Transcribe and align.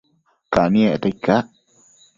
Caniecta 0.53 1.07
icac? 1.13 1.45